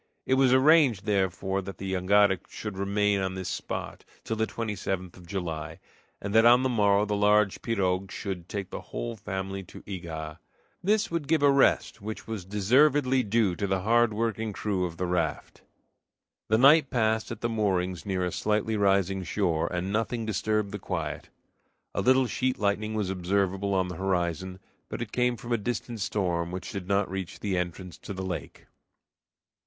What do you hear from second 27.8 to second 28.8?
to the lake.